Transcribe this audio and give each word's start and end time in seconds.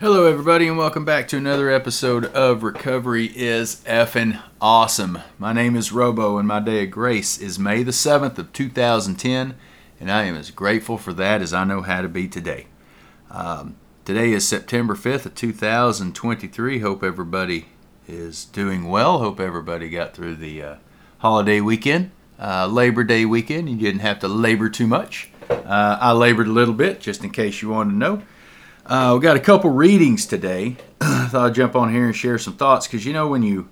Hello, 0.00 0.24
everybody, 0.24 0.66
and 0.66 0.78
welcome 0.78 1.04
back 1.04 1.28
to 1.28 1.36
another 1.36 1.68
episode 1.68 2.24
of 2.24 2.62
Recovery 2.62 3.26
is 3.36 3.82
Effing 3.84 4.40
Awesome. 4.58 5.18
My 5.38 5.52
name 5.52 5.76
is 5.76 5.92
Robo, 5.92 6.38
and 6.38 6.48
my 6.48 6.58
day 6.58 6.84
of 6.84 6.90
grace 6.90 7.36
is 7.36 7.58
May 7.58 7.82
the 7.82 7.90
7th 7.90 8.38
of 8.38 8.50
2010, 8.54 9.54
and 10.00 10.10
I 10.10 10.22
am 10.22 10.36
as 10.36 10.50
grateful 10.50 10.96
for 10.96 11.12
that 11.12 11.42
as 11.42 11.52
I 11.52 11.64
know 11.64 11.82
how 11.82 12.00
to 12.00 12.08
be 12.08 12.28
today. 12.28 12.68
Um, 13.30 13.76
today 14.06 14.32
is 14.32 14.48
September 14.48 14.94
5th 14.94 15.26
of 15.26 15.34
2023. 15.34 16.78
Hope 16.78 17.04
everybody 17.04 17.66
is 18.08 18.46
doing 18.46 18.88
well. 18.88 19.18
Hope 19.18 19.38
everybody 19.38 19.90
got 19.90 20.14
through 20.14 20.36
the 20.36 20.62
uh, 20.62 20.74
holiday 21.18 21.60
weekend, 21.60 22.10
uh, 22.38 22.66
Labor 22.66 23.04
Day 23.04 23.26
weekend. 23.26 23.68
You 23.68 23.76
didn't 23.76 24.00
have 24.00 24.18
to 24.20 24.28
labor 24.28 24.70
too 24.70 24.86
much. 24.86 25.28
Uh, 25.50 25.98
I 26.00 26.12
labored 26.12 26.46
a 26.46 26.52
little 26.52 26.72
bit, 26.72 27.00
just 27.00 27.22
in 27.22 27.28
case 27.28 27.60
you 27.60 27.68
wanted 27.68 27.90
to 27.90 27.96
know. 27.96 28.22
Uh, 28.90 29.14
we 29.14 29.22
got 29.22 29.36
a 29.36 29.40
couple 29.40 29.70
readings 29.70 30.26
today. 30.26 30.76
I 31.00 31.28
thought 31.28 31.50
I'd 31.50 31.54
jump 31.54 31.76
on 31.76 31.92
here 31.92 32.06
and 32.06 32.16
share 32.16 32.38
some 32.38 32.56
thoughts 32.56 32.88
because 32.88 33.06
you 33.06 33.12
know 33.12 33.28
when 33.28 33.44
you 33.44 33.68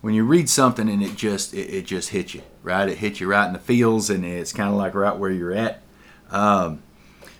when 0.00 0.12
you 0.12 0.24
read 0.24 0.50
something 0.50 0.88
and 0.88 1.04
it 1.04 1.14
just 1.14 1.54
it, 1.54 1.72
it, 1.72 1.86
just 1.86 2.08
hits 2.08 2.34
you 2.34 2.42
right, 2.64 2.88
it 2.88 2.98
hits 2.98 3.20
you 3.20 3.28
right 3.28 3.46
in 3.46 3.52
the 3.52 3.60
feels 3.60 4.10
and 4.10 4.24
it's 4.24 4.52
kind 4.52 4.68
of 4.68 4.74
like 4.74 4.92
right 4.96 5.16
where 5.16 5.30
you're 5.30 5.52
at. 5.52 5.82
Um, 6.32 6.82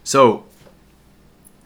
so 0.05 0.45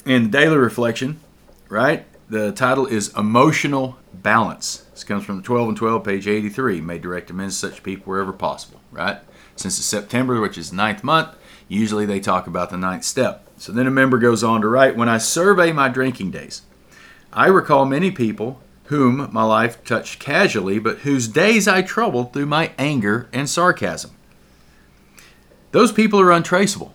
in 0.07 0.31
daily 0.31 0.57
reflection, 0.57 1.21
right, 1.69 2.07
the 2.31 2.53
title 2.53 2.87
is 2.87 3.15
emotional 3.15 3.99
balance. 4.15 4.87
This 4.95 5.05
comes 5.05 5.27
from 5.27 5.43
12 5.43 5.69
and 5.69 5.77
12, 5.77 6.05
page 6.05 6.27
83. 6.27 6.81
May 6.81 6.99
direct 6.99 7.29
amends 7.29 7.55
such 7.55 7.83
people 7.83 8.05
wherever 8.07 8.33
possible, 8.33 8.81
right? 8.91 9.19
Since 9.57 9.77
it's 9.77 9.87
September, 9.87 10.41
which 10.41 10.57
is 10.57 10.73
ninth 10.73 11.05
month, 11.05 11.37
usually 11.69 12.07
they 12.07 12.19
talk 12.19 12.47
about 12.47 12.71
the 12.71 12.79
ninth 12.79 13.05
step. 13.05 13.45
So 13.59 13.73
then 13.73 13.87
a 13.87 13.91
member 13.91 14.19
goes 14.19 14.45
on 14.45 14.61
to 14.61 14.69
write 14.69 14.97
When 14.97 15.09
I 15.09 15.19
survey 15.19 15.73
my 15.73 15.89
drinking 15.89 16.31
days, 16.31 16.63
I 17.33 17.49
recall 17.49 17.85
many 17.85 18.11
people 18.11 18.61
whom 18.85 19.29
my 19.33 19.43
life 19.43 19.85
touched 19.85 20.19
casually, 20.19 20.79
but 20.79 20.99
whose 20.99 21.29
days 21.29 21.69
I 21.69 21.83
troubled 21.83 22.33
through 22.33 22.47
my 22.47 22.73
anger 22.79 23.29
and 23.33 23.49
sarcasm. 23.49 24.13
Those 25.73 25.93
people 25.93 26.19
are 26.21 26.33
untraceable, 26.33 26.95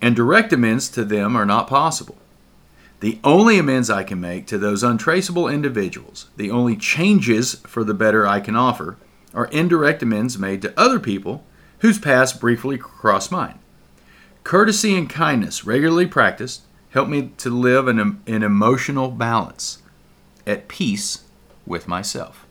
and 0.00 0.14
direct 0.14 0.52
amends 0.52 0.88
to 0.90 1.04
them 1.04 1.34
are 1.34 1.46
not 1.46 1.66
possible. 1.66 2.16
The 3.00 3.18
only 3.24 3.58
amends 3.58 3.90
I 3.90 4.04
can 4.04 4.20
make 4.20 4.46
to 4.46 4.58
those 4.58 4.84
untraceable 4.84 5.48
individuals, 5.48 6.30
the 6.36 6.52
only 6.52 6.76
changes 6.76 7.54
for 7.66 7.82
the 7.82 7.94
better 7.94 8.24
I 8.24 8.38
can 8.38 8.54
offer, 8.54 8.96
are 9.34 9.46
indirect 9.46 10.04
amends 10.04 10.38
made 10.38 10.62
to 10.62 10.78
other 10.78 11.00
people 11.00 11.44
whose 11.80 11.98
past 11.98 12.40
briefly 12.40 12.78
crossed 12.78 13.32
mine. 13.32 13.58
Courtesy 14.44 14.96
and 14.96 15.08
kindness, 15.08 15.64
regularly 15.64 16.06
practiced, 16.06 16.62
help 16.90 17.08
me 17.08 17.32
to 17.38 17.50
live 17.50 17.88
in 17.88 17.98
an 17.98 18.42
emotional 18.42 19.10
balance, 19.10 19.82
at 20.46 20.68
peace 20.68 21.24
with 21.66 21.86
myself. 21.86 22.46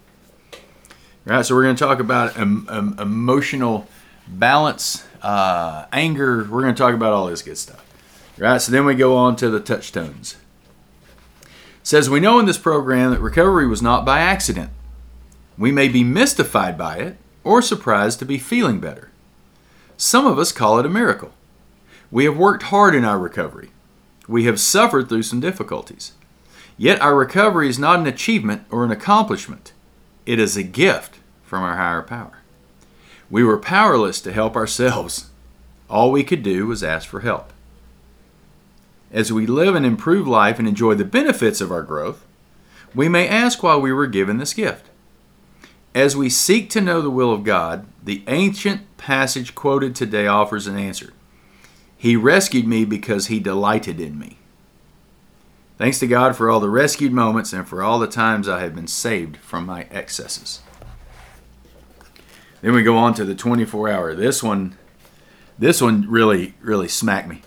All 0.53 1.35
right, 1.35 1.45
so 1.45 1.53
we're 1.53 1.63
going 1.63 1.75
to 1.75 1.83
talk 1.83 1.99
about 1.99 2.35
emotional 2.37 3.87
balance, 4.27 5.05
uh, 5.21 5.85
anger. 5.91 6.47
We're 6.49 6.61
going 6.61 6.73
to 6.73 6.81
talk 6.81 6.95
about 6.95 7.13
all 7.13 7.27
this 7.27 7.41
good 7.41 7.57
stuff. 7.57 7.85
All 8.39 8.45
right, 8.45 8.61
so 8.61 8.71
then 8.71 8.85
we 8.85 8.95
go 8.95 9.15
on 9.15 9.35
to 9.35 9.49
the 9.49 9.59
touchstones. 9.59 10.37
It 11.43 11.49
says 11.83 12.09
we 12.09 12.19
know 12.19 12.39
in 12.39 12.45
this 12.45 12.57
program 12.57 13.11
that 13.11 13.19
recovery 13.19 13.67
was 13.67 13.81
not 13.81 14.05
by 14.05 14.19
accident. 14.19 14.71
We 15.57 15.71
may 15.71 15.89
be 15.89 16.03
mystified 16.03 16.77
by 16.77 16.97
it 16.97 17.17
or 17.43 17.61
surprised 17.61 18.19
to 18.19 18.25
be 18.25 18.37
feeling 18.37 18.79
better. 18.79 19.11
Some 19.97 20.25
of 20.25 20.39
us 20.39 20.51
call 20.51 20.79
it 20.79 20.85
a 20.85 20.89
miracle. 20.89 21.33
We 22.11 22.25
have 22.25 22.37
worked 22.37 22.63
hard 22.63 22.93
in 22.93 23.05
our 23.05 23.17
recovery. 23.17 23.69
We 24.27 24.43
have 24.43 24.59
suffered 24.59 25.07
through 25.07 25.23
some 25.23 25.39
difficulties. 25.39 26.11
Yet 26.77 27.01
our 27.01 27.15
recovery 27.15 27.69
is 27.69 27.79
not 27.79 27.99
an 27.99 28.07
achievement 28.07 28.63
or 28.69 28.83
an 28.83 28.91
accomplishment, 28.91 29.71
it 30.25 30.39
is 30.39 30.57
a 30.57 30.63
gift 30.63 31.19
from 31.43 31.63
our 31.63 31.77
higher 31.77 32.01
power. 32.01 32.39
We 33.29 33.43
were 33.43 33.57
powerless 33.57 34.19
to 34.21 34.33
help 34.33 34.55
ourselves. 34.55 35.29
All 35.89 36.11
we 36.11 36.23
could 36.23 36.43
do 36.43 36.67
was 36.67 36.83
ask 36.83 37.07
for 37.07 37.21
help. 37.21 37.53
As 39.11 39.31
we 39.31 39.45
live 39.45 39.75
an 39.75 39.85
improved 39.85 40.27
life 40.27 40.59
and 40.59 40.67
enjoy 40.67 40.95
the 40.95 41.05
benefits 41.05 41.61
of 41.61 41.71
our 41.71 41.83
growth, 41.83 42.25
we 42.93 43.09
may 43.09 43.27
ask 43.27 43.63
why 43.63 43.77
we 43.77 43.91
were 43.91 44.07
given 44.07 44.37
this 44.37 44.53
gift. 44.53 44.87
As 45.93 46.15
we 46.15 46.29
seek 46.29 46.69
to 46.71 46.81
know 46.81 47.01
the 47.01 47.09
will 47.09 47.31
of 47.33 47.43
God, 47.43 47.85
the 48.03 48.23
ancient 48.27 48.97
passage 48.97 49.55
quoted 49.55 49.95
today 49.95 50.27
offers 50.27 50.67
an 50.67 50.77
answer. 50.77 51.13
He 52.01 52.15
rescued 52.15 52.67
me 52.67 52.83
because 52.83 53.27
he 53.27 53.39
delighted 53.39 53.99
in 53.99 54.17
me. 54.17 54.39
Thanks 55.77 55.99
to 55.99 56.07
God 56.07 56.35
for 56.35 56.49
all 56.49 56.59
the 56.59 56.67
rescued 56.67 57.13
moments 57.13 57.53
and 57.53 57.67
for 57.67 57.83
all 57.83 57.99
the 57.99 58.07
times 58.07 58.49
I 58.49 58.61
have 58.61 58.73
been 58.73 58.87
saved 58.87 59.37
from 59.37 59.67
my 59.67 59.83
excesses. 59.91 60.61
Then 62.63 62.73
we 62.73 62.81
go 62.81 62.97
on 62.97 63.13
to 63.13 63.23
the 63.23 63.35
24 63.35 63.87
hour. 63.87 64.15
This 64.15 64.41
one 64.41 64.77
this 65.59 65.79
one 65.79 66.09
really 66.09 66.55
really 66.59 66.87
smacked 66.87 67.27
me. 67.27 67.43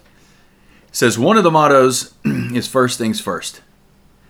It 0.87 0.95
says 0.95 1.19
one 1.19 1.37
of 1.37 1.43
the 1.43 1.51
mottos 1.51 2.15
is 2.25 2.69
first 2.69 2.97
things 2.97 3.21
first. 3.21 3.61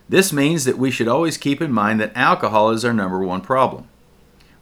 This 0.09 0.33
means 0.33 0.65
that 0.65 0.79
we 0.79 0.91
should 0.91 1.07
always 1.07 1.37
keep 1.37 1.61
in 1.61 1.71
mind 1.71 2.01
that 2.01 2.17
alcohol 2.17 2.71
is 2.71 2.83
our 2.83 2.95
number 2.95 3.19
one 3.19 3.43
problem. 3.43 3.91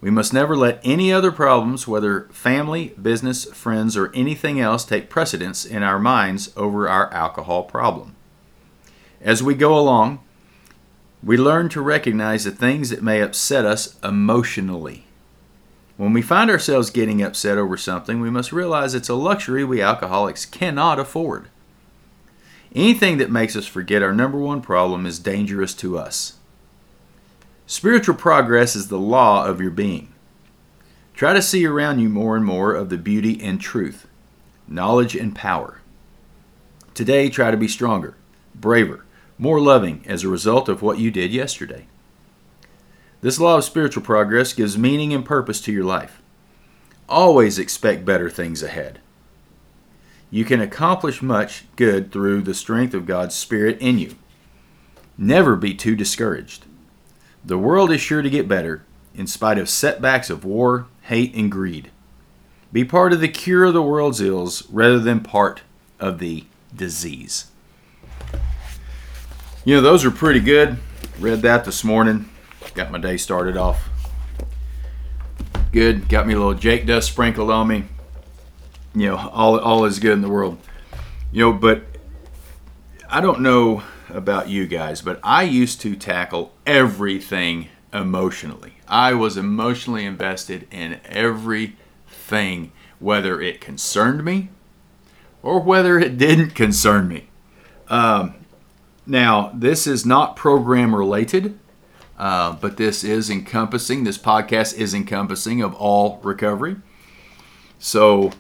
We 0.03 0.11
must 0.11 0.35
never 0.35 0.57
let 0.57 0.81
any 0.83 1.13
other 1.13 1.31
problems, 1.31 1.87
whether 1.87 2.23
family, 2.33 2.89
business, 3.01 3.45
friends, 3.45 3.97
or 3.97 4.13
anything 4.13 4.59
else, 4.59 4.85
take 4.85 5.09
precedence 5.09 5.65
in 5.65 5.85
our 5.85 6.01
minds 6.01 6.53
over 6.57 6.89
our 6.89 7.11
alcohol 7.13 7.63
problem. 7.63 8.17
As 9.21 9.45
we 9.45 9.55
go 9.55 9.79
along, 9.79 10.19
we 11.23 11.37
learn 11.37 11.69
to 11.69 11.81
recognize 11.81 12.43
the 12.43 12.51
things 12.51 12.91
that 12.91 13.01
may 13.01 13.23
upset 13.23 13.65
us 13.65 13.97
emotionally. 14.03 15.05
When 15.97 16.13
we 16.13 16.21
find 16.21 16.51
ourselves 16.51 16.91
getting 16.91 17.23
upset 17.23 17.57
over 17.57 17.77
something, 17.77 18.21
we 18.21 18.29
must 18.29 18.51
realize 18.51 18.95
it's 18.95 19.09
a 19.09 19.15
luxury 19.15 19.63
we 19.63 19.81
alcoholics 19.81 20.45
cannot 20.45 20.99
afford. 20.99 21.47
Anything 22.75 23.19
that 23.19 23.31
makes 23.31 23.55
us 23.55 23.67
forget 23.67 24.03
our 24.03 24.13
number 24.13 24.39
one 24.39 24.63
problem 24.63 25.07
is 25.07 25.21
dangerous 25.21 25.75
to 25.75 25.97
us. 25.97 26.39
Spiritual 27.67 28.17
progress 28.17 28.75
is 28.75 28.89
the 28.89 28.99
law 28.99 29.47
of 29.47 29.61
your 29.61 29.71
being. 29.71 30.13
Try 31.15 31.33
to 31.33 31.43
see 31.43 31.65
around 31.65 32.01
you 32.01 32.09
more 32.09 32.37
and 32.37 32.45
more 32.45 32.75
of 32.75 32.89
the 32.89 32.99
beauty 32.99 33.41
and 33.43 33.61
truth, 33.61 34.07
knowledge 34.67 35.15
and 35.15 35.35
power. 35.35 35.81
Today, 36.95 37.29
try 37.29 37.51
to 37.51 37.57
be 37.57 37.69
stronger, 37.69 38.17
braver, 38.55 39.05
more 39.39 39.61
loving 39.61 40.03
as 40.07 40.25
a 40.25 40.29
result 40.29 40.69
of 40.69 40.83
what 40.83 40.99
you 40.99 41.11
did 41.11 41.33
yesterday. 41.33 41.87
This 43.21 43.39
law 43.39 43.59
of 43.59 43.65
spiritual 43.65 44.03
progress 44.03 44.53
gives 44.53 44.77
meaning 44.77 45.13
and 45.13 45.25
purpose 45.25 45.61
to 45.63 45.73
your 45.73 45.85
life. 45.85 46.21
Always 47.09 47.59
expect 47.59 48.05
better 48.05 48.29
things 48.29 48.63
ahead. 48.63 48.99
You 50.31 50.45
can 50.45 50.61
accomplish 50.61 51.23
much 51.23 51.65
good 51.77 52.11
through 52.11 52.43
the 52.43 52.55
strength 52.55 52.95
of 52.95 53.07
God's 53.07 53.35
Spirit 53.35 53.79
in 53.81 53.99
you. 53.99 54.17
Never 55.17 55.57
be 55.57 55.75
too 55.75 55.95
discouraged. 55.95 56.65
The 57.45 57.59
world 57.59 57.91
is 57.91 58.01
sure 58.01 58.23
to 58.23 58.31
get 58.31 58.49
better, 58.49 58.85
in 59.15 59.27
spite 59.27 59.59
of 59.59 59.69
setbacks 59.69 60.31
of 60.31 60.45
war, 60.45 60.87
hate, 61.03 61.35
and 61.35 61.51
greed. 61.51 61.91
Be 62.73 62.85
part 62.85 63.13
of 63.13 63.21
the 63.21 63.29
cure 63.29 63.65
of 63.65 63.75
the 63.75 63.83
world's 63.83 64.21
ills 64.21 64.69
rather 64.71 64.99
than 64.99 65.21
part 65.21 65.63
of 66.01 66.19
the 66.19 66.45
disease. 66.75 67.47
You 69.65 69.77
know, 69.77 69.81
those 69.81 70.05
are 70.05 70.11
pretty 70.11 70.41
good. 70.41 70.79
Read 71.19 71.43
that 71.43 71.65
this 71.65 71.85
morning. 71.85 72.29
Got 72.75 72.91
my 72.91 72.99
day 72.99 73.17
started 73.17 73.57
off 73.57 73.91
good. 75.73 76.09
Got 76.09 76.27
me 76.27 76.35
a 76.35 76.39
little 76.39 76.55
Jake 76.55 76.87
dust 76.87 77.11
sprinkled 77.11 77.51
on 77.51 77.67
me. 77.67 77.85
You 78.95 79.09
know, 79.09 79.17
all, 79.17 79.59
all 79.59 79.85
is 79.87 79.99
good 79.99 80.13
in 80.13 80.21
the 80.21 80.29
world. 80.29 80.59
You 81.33 81.41
know, 81.41 81.53
but 81.53 81.83
I 83.09 83.21
don't 83.21 83.41
know 83.41 83.83
about 84.15 84.49
you 84.49 84.67
guys, 84.67 85.03
but 85.03 85.21
I 85.23 85.43
used 85.43 85.81
to 85.83 85.97
tackle 85.97 86.53
everything 86.67 87.69
emotionally. 87.93 88.75
I 88.89 89.15
was 89.15 89.37
emotionally 89.37 90.05
invested 90.05 90.67
in 90.71 91.01
everything, 91.05 92.73
whether 92.99 93.41
it 93.41 93.61
concerned 93.61 94.25
me 94.25 94.49
or 95.43 95.61
whether 95.61 95.99
it 95.99 96.17
didn't 96.19 96.51
concern 96.55 97.09
me. 97.09 97.29
Um, 97.89 98.35
now, 99.07 99.51
this 99.55 99.87
is 99.87 100.07
not 100.07 100.37
program 100.37 100.95
related, 100.95 101.59
uh, 102.19 102.53
but 102.53 102.77
this 102.77 103.03
is 103.03 103.29
encompassing, 103.29 104.05
this 104.05 104.19
podcast 104.19 104.77
is 104.77 104.95
encompassing 104.95 105.61
of 105.61 105.75
all 105.75 106.21
recovery. 106.23 106.77
So, 107.79 108.33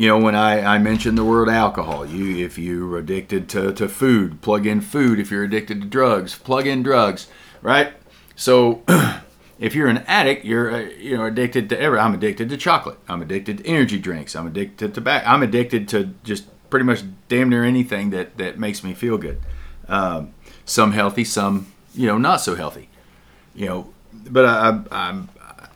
you 0.00 0.08
know, 0.08 0.16
when 0.16 0.34
I, 0.34 0.76
I 0.76 0.78
mentioned 0.78 1.18
the 1.18 1.26
word 1.26 1.50
alcohol, 1.50 2.06
you 2.06 2.42
if 2.42 2.56
you're 2.56 2.96
addicted 2.96 3.50
to, 3.50 3.70
to 3.74 3.86
food, 3.86 4.40
plug 4.40 4.66
in 4.66 4.80
food. 4.80 5.18
If 5.18 5.30
you're 5.30 5.44
addicted 5.44 5.82
to 5.82 5.86
drugs, 5.86 6.38
plug 6.38 6.66
in 6.66 6.82
drugs, 6.82 7.26
right? 7.60 7.92
So 8.34 8.82
if 9.58 9.74
you're 9.74 9.88
an 9.88 9.98
addict, 10.06 10.46
you're 10.46 10.70
uh, 10.70 10.78
you 10.98 11.18
know 11.18 11.26
addicted 11.26 11.68
to 11.68 11.78
every. 11.78 11.98
I'm 11.98 12.14
addicted 12.14 12.48
to 12.48 12.56
chocolate. 12.56 12.98
I'm 13.10 13.20
addicted 13.20 13.58
to 13.58 13.66
energy 13.66 13.98
drinks. 13.98 14.34
I'm 14.34 14.46
addicted 14.46 14.78
to 14.78 14.88
tobacco. 14.88 15.26
I'm 15.28 15.42
addicted 15.42 15.86
to 15.88 16.14
just 16.24 16.46
pretty 16.70 16.86
much 16.86 17.02
damn 17.28 17.50
near 17.50 17.62
anything 17.62 18.08
that 18.08 18.38
that 18.38 18.58
makes 18.58 18.82
me 18.82 18.94
feel 18.94 19.18
good. 19.18 19.38
Um, 19.86 20.32
some 20.64 20.92
healthy, 20.92 21.24
some 21.24 21.74
you 21.94 22.06
know 22.06 22.16
not 22.16 22.40
so 22.40 22.54
healthy. 22.54 22.88
You 23.54 23.66
know, 23.66 23.92
but 24.14 24.46
I, 24.46 24.80
I, 24.90 25.22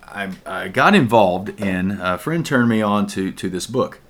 I, 0.06 0.30
I 0.46 0.68
got 0.68 0.94
involved 0.94 1.60
in 1.60 2.00
a 2.00 2.16
friend 2.16 2.46
turned 2.46 2.70
me 2.70 2.80
on 2.80 3.06
to 3.08 3.30
to 3.30 3.50
this 3.50 3.66
book. 3.66 4.00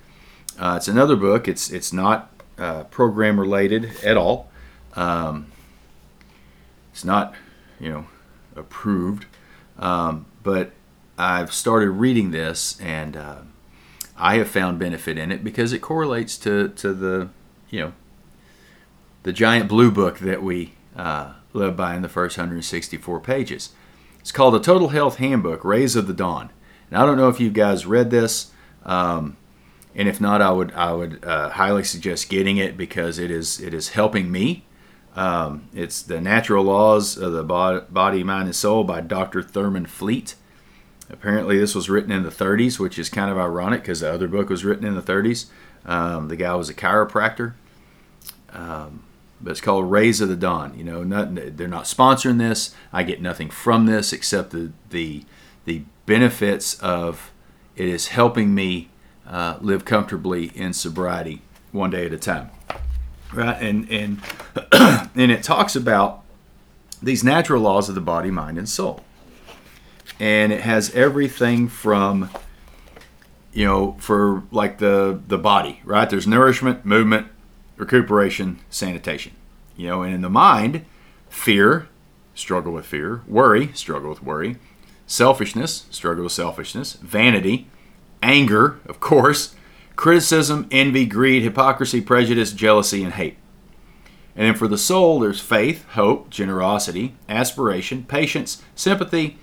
Uh, 0.58 0.74
it's 0.76 0.88
another 0.88 1.16
book. 1.16 1.48
It's 1.48 1.70
it's 1.70 1.92
not 1.92 2.30
uh, 2.58 2.84
program 2.84 3.38
related 3.38 3.92
at 4.04 4.16
all. 4.16 4.50
Um, 4.94 5.50
it's 6.92 7.04
not 7.04 7.34
you 7.80 7.90
know 7.90 8.06
approved, 8.54 9.26
um, 9.78 10.26
but 10.42 10.72
I've 11.18 11.52
started 11.52 11.90
reading 11.90 12.30
this 12.30 12.80
and 12.80 13.16
uh, 13.16 13.38
I 14.16 14.36
have 14.36 14.48
found 14.48 14.78
benefit 14.78 15.18
in 15.18 15.32
it 15.32 15.42
because 15.42 15.72
it 15.72 15.80
correlates 15.80 16.38
to 16.38 16.68
to 16.68 16.92
the 16.92 17.28
you 17.70 17.80
know 17.80 17.92
the 19.24 19.32
giant 19.32 19.68
blue 19.68 19.90
book 19.90 20.18
that 20.20 20.42
we 20.42 20.74
uh, 20.96 21.34
live 21.52 21.76
by 21.76 21.96
in 21.96 22.02
the 22.02 22.08
first 22.08 22.36
164 22.36 23.20
pages. 23.20 23.70
It's 24.20 24.32
called 24.32 24.54
the 24.54 24.60
Total 24.60 24.88
Health 24.88 25.16
Handbook: 25.16 25.64
Rays 25.64 25.96
of 25.96 26.06
the 26.06 26.14
Dawn. 26.14 26.50
And 26.90 26.98
I 26.98 27.06
don't 27.06 27.16
know 27.16 27.28
if 27.28 27.40
you 27.40 27.50
guys 27.50 27.86
read 27.86 28.10
this, 28.10 28.52
um, 28.84 29.36
and 29.94 30.08
if 30.08 30.20
not, 30.20 30.42
I 30.42 30.50
would 30.50 30.72
I 30.72 30.92
would 30.92 31.24
uh, 31.24 31.50
highly 31.50 31.84
suggest 31.84 32.28
getting 32.28 32.56
it 32.56 32.76
because 32.76 33.18
it 33.18 33.30
is 33.30 33.60
it 33.60 33.72
is 33.74 33.90
helping 33.90 34.30
me. 34.30 34.64
Um, 35.16 35.68
it's 35.72 36.02
the 36.02 36.20
Natural 36.20 36.64
Laws 36.64 37.16
of 37.16 37.32
the 37.32 37.44
Body, 37.44 38.24
Mind, 38.24 38.46
and 38.46 38.56
Soul 38.56 38.82
by 38.82 39.00
Dr. 39.00 39.42
Thurman 39.42 39.86
Fleet. 39.86 40.34
Apparently, 41.08 41.56
this 41.56 41.74
was 41.74 41.88
written 41.88 42.10
in 42.10 42.24
the 42.24 42.30
30s, 42.30 42.80
which 42.80 42.98
is 42.98 43.08
kind 43.08 43.30
of 43.30 43.38
ironic 43.38 43.82
because 43.82 44.00
the 44.00 44.12
other 44.12 44.26
book 44.26 44.48
was 44.48 44.64
written 44.64 44.84
in 44.84 44.96
the 44.96 45.02
30s. 45.02 45.46
Um, 45.84 46.26
the 46.28 46.34
guy 46.36 46.54
was 46.54 46.68
a 46.68 46.74
chiropractor. 46.74 47.52
Um, 48.52 49.04
but 49.40 49.50
it's 49.50 49.60
called 49.60 49.90
Rays 49.90 50.20
of 50.20 50.28
the 50.28 50.36
Dawn. 50.36 50.76
You 50.76 50.84
know, 50.84 51.04
not, 51.04 51.56
they're 51.56 51.68
not 51.68 51.84
sponsoring 51.84 52.38
this. 52.38 52.74
I 52.92 53.02
get 53.02 53.20
nothing 53.20 53.50
from 53.50 53.86
this 53.86 54.12
except 54.12 54.50
the 54.50 54.72
the 54.90 55.24
the 55.64 55.84
benefits 56.06 56.78
of 56.80 57.32
it 57.76 57.88
is 57.88 58.08
helping 58.08 58.54
me 58.54 58.90
uh, 59.26 59.58
live 59.60 59.84
comfortably 59.84 60.46
in 60.54 60.72
sobriety 60.72 61.42
one 61.72 61.90
day 61.90 62.06
at 62.06 62.12
a 62.12 62.18
time. 62.18 62.50
Right, 63.32 63.60
and 63.60 63.90
and 63.90 64.20
and 65.14 65.30
it 65.30 65.42
talks 65.42 65.74
about 65.74 66.22
these 67.02 67.24
natural 67.24 67.62
laws 67.62 67.88
of 67.88 67.94
the 67.94 68.00
body, 68.00 68.30
mind, 68.30 68.58
and 68.58 68.68
soul, 68.68 69.02
and 70.20 70.52
it 70.52 70.60
has 70.60 70.94
everything 70.94 71.68
from 71.68 72.30
you 73.52 73.64
know 73.64 73.96
for 73.98 74.44
like 74.50 74.78
the 74.78 75.20
the 75.26 75.38
body 75.38 75.80
right 75.84 76.10
there's 76.10 76.26
nourishment 76.26 76.84
movement 76.84 77.28
recuperation, 77.76 78.60
sanitation. 78.70 79.32
You 79.76 79.88
know, 79.88 80.02
and 80.02 80.14
in 80.14 80.20
the 80.20 80.30
mind, 80.30 80.84
fear, 81.28 81.88
struggle 82.34 82.72
with 82.72 82.86
fear, 82.86 83.22
worry, 83.26 83.72
struggle 83.74 84.10
with 84.10 84.22
worry, 84.22 84.56
selfishness, 85.06 85.86
struggle 85.90 86.24
with 86.24 86.32
selfishness, 86.32 86.94
vanity, 86.94 87.68
anger, 88.24 88.80
of 88.86 88.98
course, 88.98 89.54
criticism, 89.94 90.66
envy, 90.70 91.06
greed, 91.06 91.42
hypocrisy, 91.42 92.00
prejudice, 92.00 92.52
jealousy, 92.52 93.04
and 93.04 93.12
hate. 93.12 93.36
And 94.34 94.46
then 94.46 94.54
for 94.54 94.66
the 94.66 94.78
soul, 94.78 95.20
there's 95.20 95.40
faith, 95.40 95.86
hope, 95.90 96.30
generosity, 96.30 97.14
aspiration, 97.28 98.04
patience, 98.04 98.62
sympathy, 98.74 99.38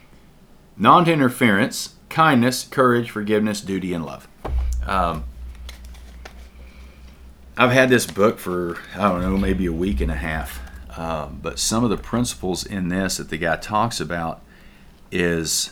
non 0.76 1.08
interference, 1.08 1.96
kindness, 2.10 2.66
courage, 2.66 3.10
forgiveness, 3.10 3.62
duty, 3.62 3.94
and 3.94 4.06
love. 4.06 4.28
Um, 4.86 5.24
I've 7.58 7.72
had 7.72 7.90
this 7.90 8.06
book 8.06 8.40
for 8.40 8.78
I 8.96 9.10
don't 9.10 9.22
know 9.22 9.38
maybe 9.38 9.66
a 9.66 9.74
week 9.74 10.02
and 10.02 10.12
a 10.12 10.16
half, 10.16 10.60
um, 10.98 11.40
but 11.42 11.60
some 11.60 11.84
of 11.86 11.90
the 11.90 11.98
principles 11.98 12.66
in 12.66 12.90
this 12.90 13.18
that 13.18 13.30
the 13.30 13.38
guy 13.38 13.56
talks 13.56 14.02
about 14.02 14.42
is, 15.12 15.72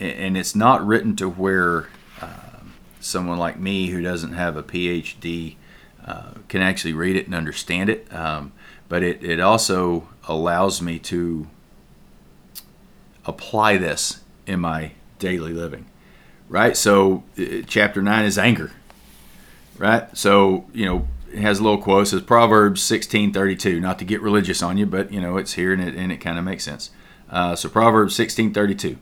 and 0.00 0.36
it's 0.36 0.54
not 0.54 0.86
written 0.86 1.16
to 1.16 1.28
where 1.28 1.88
uh, 2.20 2.60
someone 3.00 3.38
like 3.38 3.58
me 3.58 3.88
who 3.88 4.02
doesn't 4.02 4.32
have 4.32 4.56
a 4.56 4.62
PhD 4.62 5.56
uh, 6.04 6.32
can 6.48 6.62
actually 6.62 6.94
read 6.94 7.16
it 7.16 7.26
and 7.26 7.34
understand 7.34 7.90
it, 7.90 8.12
um, 8.12 8.52
but 8.88 9.02
it, 9.02 9.22
it 9.22 9.40
also 9.40 10.08
allows 10.26 10.80
me 10.80 10.98
to 10.98 11.48
apply 13.26 13.76
this 13.76 14.20
in 14.46 14.60
my 14.60 14.92
daily 15.18 15.52
living. 15.52 15.86
Right? 16.48 16.76
So, 16.76 17.24
uh, 17.38 17.62
chapter 17.66 18.00
9 18.00 18.24
is 18.24 18.38
anger 18.38 18.72
right? 19.78 20.14
So, 20.16 20.66
you 20.74 20.84
know, 20.84 21.08
it 21.32 21.40
has 21.40 21.60
a 21.60 21.62
little 21.62 21.78
quote. 21.78 22.02
It 22.02 22.10
says 22.10 22.22
Proverbs 22.22 22.82
16:32. 22.82 23.80
Not 23.80 23.98
to 24.00 24.04
get 24.04 24.20
religious 24.20 24.62
on 24.62 24.76
you, 24.76 24.86
but 24.86 25.12
you 25.12 25.20
know 25.20 25.36
it's 25.36 25.54
here 25.54 25.72
and 25.72 25.82
it 25.82 25.94
and 25.94 26.12
it 26.12 26.18
kind 26.18 26.38
of 26.38 26.44
makes 26.44 26.64
sense. 26.64 26.90
Uh, 27.30 27.54
so 27.54 27.68
Proverbs 27.68 28.14
16:32. 28.14 28.96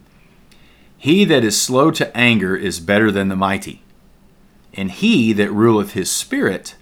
He 0.98 1.25
that 1.26 1.44
is 1.44 1.60
slow 1.60 1.90
to 1.93 2.16
anger 2.16 2.56
is 2.56 2.81
better 2.81 3.10
than 3.10 3.28
the 3.28 3.37
mighty, 3.37 3.82
and 4.75 4.90
he 4.90 5.32
that 5.34 5.52
ruleth 5.52 5.93
his 5.93 6.10
spirit 6.10 6.75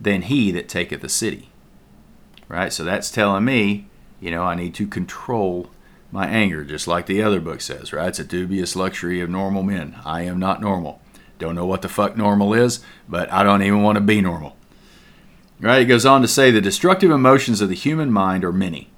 than 0.00 0.22
he 0.22 0.50
that 0.52 0.68
taketh 0.68 1.02
a 1.04 1.08
city. 1.08 1.48
Right. 2.48 2.72
So 2.72 2.84
that's 2.84 3.10
telling 3.10 3.44
me, 3.44 3.86
you 4.20 4.30
know, 4.30 4.42
I 4.42 4.54
need 4.54 4.74
to 4.74 4.86
control 4.86 5.70
my 6.10 6.26
anger, 6.26 6.64
just 6.64 6.86
like 6.86 7.06
the 7.06 7.22
other 7.22 7.40
book 7.40 7.62
says. 7.62 7.92
Right. 7.92 8.08
It's 8.08 8.18
a 8.18 8.24
dubious 8.24 8.76
luxury 8.76 9.20
of 9.20 9.30
normal 9.30 9.62
men. 9.62 9.96
I 10.04 10.22
am 10.22 10.38
not 10.38 10.60
normal. 10.60 11.00
Don't 11.38 11.54
know 11.54 11.66
what 11.66 11.82
the 11.82 11.88
fuck 11.88 12.16
normal 12.16 12.52
is, 12.52 12.84
but 13.08 13.32
I 13.32 13.42
don't 13.42 13.62
even 13.62 13.82
want 13.82 13.96
to 13.96 14.02
be 14.02 14.20
normal. 14.20 14.56
Right? 15.60 15.82
It 15.82 15.86
goes 15.86 16.04
on 16.04 16.20
to 16.22 16.28
say 16.28 16.50
the 16.50 16.60
destructive 16.60 17.10
emotions 17.10 17.60
of 17.60 17.68
the 17.68 17.74
human 17.74 18.12
mind 18.12 18.44
are 18.44 18.52
many, 18.52 18.90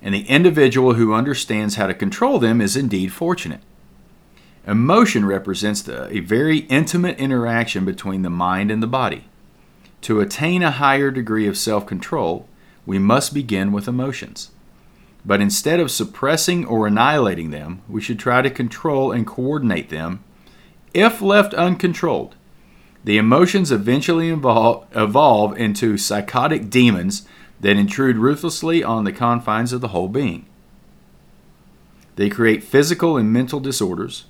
and 0.00 0.14
the 0.14 0.26
individual 0.28 0.94
who 0.94 1.12
understands 1.12 1.74
how 1.74 1.86
to 1.86 1.94
control 1.94 2.38
them 2.38 2.60
is 2.60 2.76
indeed 2.76 3.12
fortunate. 3.12 3.60
Emotion 4.66 5.24
represents 5.24 5.82
the, 5.82 6.08
a 6.14 6.20
very 6.20 6.58
intimate 6.58 7.18
interaction 7.18 7.84
between 7.84 8.22
the 8.22 8.30
mind 8.30 8.70
and 8.70 8.82
the 8.82 8.86
body. 8.86 9.24
To 10.02 10.20
attain 10.20 10.62
a 10.62 10.70
higher 10.70 11.10
degree 11.10 11.46
of 11.46 11.58
self 11.58 11.86
control, 11.86 12.48
we 12.86 12.98
must 12.98 13.34
begin 13.34 13.72
with 13.72 13.88
emotions. 13.88 14.50
But 15.24 15.40
instead 15.40 15.80
of 15.80 15.90
suppressing 15.90 16.66
or 16.66 16.86
annihilating 16.86 17.50
them, 17.50 17.82
we 17.88 18.00
should 18.00 18.18
try 18.18 18.42
to 18.42 18.50
control 18.50 19.12
and 19.12 19.26
coordinate 19.26 19.88
them 19.88 20.22
if 20.94 21.20
left 21.20 21.52
uncontrolled, 21.54 22.36
the 23.02 23.18
emotions 23.18 23.72
eventually 23.72 24.30
evolve, 24.30 24.86
evolve 24.94 25.58
into 25.58 25.98
psychotic 25.98 26.70
demons 26.70 27.26
that 27.60 27.76
intrude 27.76 28.16
ruthlessly 28.16 28.84
on 28.84 29.02
the 29.02 29.12
confines 29.12 29.72
of 29.72 29.80
the 29.80 29.88
whole 29.88 30.08
being. 30.08 30.46
They 32.14 32.30
create 32.30 32.62
physical 32.62 33.16
and 33.16 33.32
mental 33.32 33.58
disorders, 33.58 34.26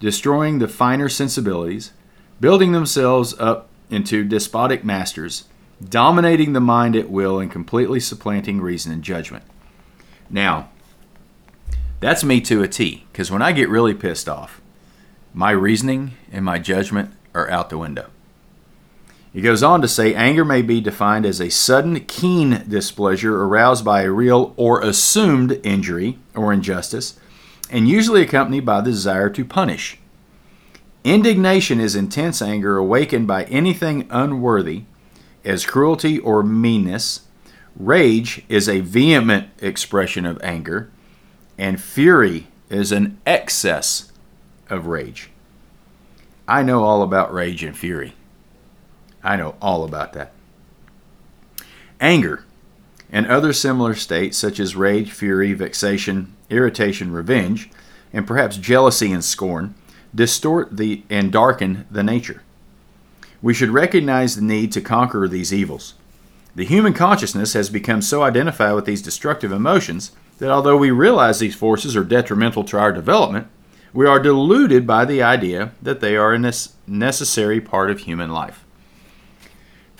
destroying 0.00 0.58
the 0.58 0.68
finer 0.68 1.08
sensibilities, 1.08 1.92
building 2.40 2.72
themselves 2.72 3.34
up 3.38 3.68
into 3.90 4.24
despotic 4.24 4.84
masters, 4.84 5.44
dominating 5.86 6.52
the 6.52 6.60
mind 6.60 6.94
at 6.94 7.10
will, 7.10 7.38
and 7.38 7.50
completely 7.50 8.00
supplanting 8.00 8.60
reason 8.60 8.92
and 8.92 9.02
judgment. 9.02 9.44
Now, 10.30 10.70
that's 12.00 12.22
me 12.22 12.40
to 12.42 12.62
a 12.62 12.68
T, 12.68 13.06
because 13.10 13.30
when 13.30 13.42
I 13.42 13.52
get 13.52 13.68
really 13.68 13.94
pissed 13.94 14.28
off, 14.28 14.60
my 15.34 15.50
reasoning 15.50 16.12
and 16.30 16.44
my 16.44 16.58
judgment 16.58 17.12
are 17.34 17.50
out 17.50 17.70
the 17.70 17.78
window. 17.78 18.10
He 19.32 19.40
goes 19.40 19.62
on 19.62 19.82
to 19.82 19.88
say 19.88 20.14
anger 20.14 20.44
may 20.44 20.62
be 20.62 20.80
defined 20.80 21.26
as 21.26 21.40
a 21.40 21.50
sudden, 21.50 22.00
keen 22.00 22.64
displeasure 22.66 23.42
aroused 23.42 23.84
by 23.84 24.02
a 24.02 24.10
real 24.10 24.54
or 24.56 24.80
assumed 24.80 25.60
injury 25.62 26.18
or 26.34 26.52
injustice, 26.52 27.18
and 27.70 27.88
usually 27.88 28.22
accompanied 28.22 28.64
by 28.64 28.80
the 28.80 28.90
desire 28.90 29.30
to 29.30 29.44
punish. 29.44 29.98
Indignation 31.04 31.80
is 31.80 31.94
intense 31.94 32.42
anger 32.42 32.76
awakened 32.76 33.26
by 33.26 33.44
anything 33.44 34.06
unworthy, 34.10 34.82
as 35.44 35.64
cruelty 35.64 36.18
or 36.18 36.42
meanness. 36.42 37.22
Rage 37.76 38.42
is 38.48 38.68
a 38.68 38.80
vehement 38.80 39.50
expression 39.60 40.26
of 40.26 40.42
anger, 40.42 40.90
and 41.56 41.80
fury 41.80 42.48
is 42.68 42.92
an 42.92 43.18
excess 43.24 44.12
of 44.68 44.86
rage. 44.86 45.30
I 46.46 46.62
know 46.62 46.82
all 46.82 47.02
about 47.02 47.32
rage 47.32 47.62
and 47.62 47.76
fury. 47.76 48.14
I 49.22 49.36
know 49.36 49.56
all 49.60 49.84
about 49.84 50.12
that. 50.14 50.32
Anger 52.00 52.44
and 53.10 53.26
other 53.26 53.52
similar 53.52 53.94
states, 53.94 54.36
such 54.36 54.60
as 54.60 54.76
rage, 54.76 55.10
fury, 55.12 55.52
vexation, 55.54 56.34
irritation, 56.50 57.12
revenge, 57.12 57.70
and 58.12 58.26
perhaps 58.26 58.56
jealousy 58.56 59.12
and 59.12 59.24
scorn, 59.24 59.74
distort 60.14 60.76
the 60.76 61.02
and 61.10 61.32
darken 61.32 61.86
the 61.90 62.02
nature. 62.02 62.42
We 63.40 63.54
should 63.54 63.70
recognize 63.70 64.36
the 64.36 64.42
need 64.42 64.72
to 64.72 64.80
conquer 64.80 65.28
these 65.28 65.52
evils. 65.52 65.94
The 66.54 66.64
human 66.64 66.92
consciousness 66.92 67.52
has 67.52 67.70
become 67.70 68.02
so 68.02 68.22
identified 68.22 68.74
with 68.74 68.84
these 68.84 69.02
destructive 69.02 69.52
emotions 69.52 70.12
that 70.38 70.50
although 70.50 70.76
we 70.76 70.90
realize 70.90 71.38
these 71.38 71.54
forces 71.54 71.96
are 71.96 72.04
detrimental 72.04 72.64
to 72.64 72.78
our 72.78 72.92
development, 72.92 73.46
we 73.92 74.06
are 74.06 74.18
deluded 74.18 74.86
by 74.86 75.04
the 75.04 75.22
idea 75.22 75.72
that 75.80 76.00
they 76.00 76.16
are 76.16 76.34
a 76.34 76.52
necessary 76.86 77.60
part 77.60 77.90
of 77.90 78.00
human 78.00 78.30
life. 78.30 78.64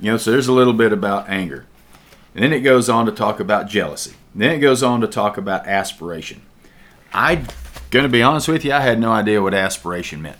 You 0.00 0.12
know, 0.12 0.16
so 0.16 0.30
there's 0.30 0.48
a 0.48 0.52
little 0.52 0.72
bit 0.72 0.92
about 0.92 1.28
anger. 1.28 1.66
And 2.35 2.44
then 2.44 2.52
it 2.52 2.61
goes 2.61 2.88
on 2.88 3.06
to 3.06 3.12
talk 3.12 3.40
about 3.40 3.68
jealousy. 3.68 4.14
And 4.32 4.42
then 4.42 4.52
it 4.52 4.58
goes 4.58 4.82
on 4.82 5.00
to 5.00 5.06
talk 5.06 5.37
about 5.37 5.66
aspiration. 5.66 6.42
I, 7.12 7.44
gonna 7.90 8.08
be 8.08 8.23
honest 8.23 8.49
with 8.49 8.64
you, 8.64 8.73
I 8.73 8.80
had 8.80 9.00
no 9.00 9.12
idea 9.12 9.42
what 9.42 9.54
aspiration 9.54 10.23
meant. 10.23 10.38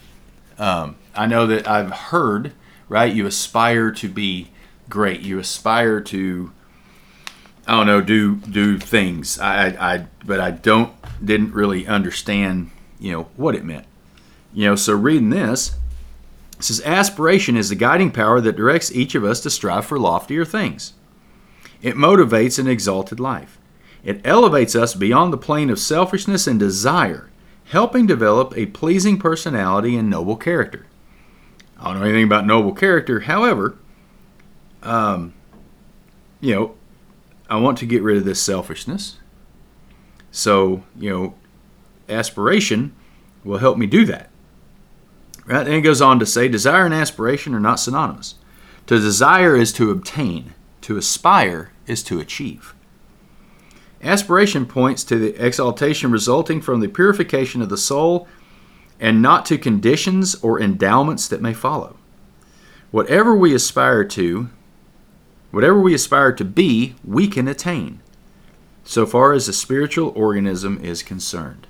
Um, 0.59 0.97
I 1.15 1.27
know 1.27 1.47
that 1.47 1.67
I've 1.67 1.91
heard, 1.91 2.53
right? 2.89 3.13
You 3.13 3.27
aspire 3.27 3.91
to 3.93 4.09
be 4.09 4.51
great. 4.89 5.21
You 5.21 5.39
aspire 5.39 6.01
to, 6.03 6.53
I 7.67 7.77
don't 7.77 7.87
know, 7.87 8.01
do 8.01 8.37
do 8.37 8.79
things. 8.79 9.39
I, 9.39 9.69
I, 9.69 10.07
but 10.25 10.41
I 10.41 10.51
don't 10.51 10.93
didn't 11.25 11.53
really 11.53 11.87
understand, 11.87 12.71
you 12.99 13.13
know, 13.13 13.23
what 13.37 13.55
it 13.55 13.65
meant. 13.65 13.87
You 14.53 14.67
know, 14.67 14.77
so 14.77 14.95
reading 14.95 15.31
this, 15.31 15.77
it 16.59 16.65
says 16.65 16.81
aspiration 16.83 17.57
is 17.57 17.69
the 17.69 17.75
guiding 17.75 18.11
power 18.11 18.41
that 18.41 18.57
directs 18.57 18.93
each 18.93 19.15
of 19.15 19.25
us 19.25 19.41
to 19.41 19.51
strive 19.51 19.87
for 19.87 19.99
loftier 19.99 20.45
things. 20.45 20.93
It 21.83 21.95
motivates 21.95 22.59
an 22.59 22.67
exalted 22.67 23.21
life. 23.21 23.59
It 24.05 24.21
elevates 24.25 24.75
us 24.75 24.95
beyond 24.95 25.33
the 25.33 25.39
plane 25.39 25.71
of 25.71 25.79
selfishness 25.79 26.47
and 26.47 26.59
desire, 26.59 27.31
helping 27.67 28.07
develop 28.07 28.57
a 28.57 28.67
pleasing 28.67 29.19
personality 29.19 29.97
and 29.97 30.09
noble 30.09 30.37
character. 30.37 30.87
I 31.79 31.93
don't 31.93 32.01
know 32.01 32.07
anything 32.07 32.25
about 32.25 32.47
noble 32.47 32.73
character, 32.73 33.21
however, 33.21 33.77
um, 34.83 35.35
you 36.41 36.55
know, 36.55 36.75
I 37.51 37.57
want 37.57 37.79
to 37.79 37.87
get 37.87 38.03
rid 38.03 38.17
of 38.17 38.25
this 38.25 38.43
selfishness. 38.43 39.19
So, 40.31 40.83
you 40.99 41.11
know, 41.11 41.35
aspiration 42.09 42.95
will 43.45 43.59
help 43.59 43.79
me 43.79 43.87
do 43.87 44.05
that. 44.07 44.31
Right? 45.47 45.67
And 45.67 45.75
it 45.75 45.81
goes 45.81 46.03
on 46.03 46.19
to 46.19 46.27
say 46.27 46.49
desire 46.49 46.85
and 46.85 46.95
aspiration 46.95 47.55
are 47.55 47.61
not 47.61 47.81
synonymous. 47.81 48.35
To 48.87 48.99
desire 48.99 49.57
is 49.57 49.73
to 49.75 49.91
obtain, 49.91 50.55
to 50.89 50.97
aspire 50.97 51.71
is 51.87 52.03
to 52.03 52.19
achieve. 52.19 52.75
Aspiration 54.03 54.65
points 54.65 55.05
to 55.05 55.19
the 55.19 55.35
exaltation 55.35 56.11
resulting 56.11 56.63
from 56.63 56.81
the 56.81 56.89
purification 56.89 57.61
of 57.61 57.69
the 57.69 57.77
soul 57.77 58.27
and 58.99 59.21
not 59.21 59.45
to 59.45 59.59
conditions 59.59 60.35
or 60.37 60.59
endowments 60.59 61.29
that 61.29 61.43
may 61.43 61.53
follow. 61.53 61.99
Whatever 62.91 63.37
we 63.37 63.55
aspire 63.55 64.03
to, 64.03 64.49
whatever 65.51 65.79
we 65.79 65.93
aspire 65.93 66.33
to 66.33 66.45
be, 66.47 66.95
we 67.05 67.29
can 67.29 67.49
attain, 67.49 68.01
so 68.83 69.05
far 69.05 69.35
as 69.35 69.47
the 69.47 69.53
spiritual 69.53 70.15
organism 70.17 70.83
is 70.83 71.03
concerned. 71.03 71.67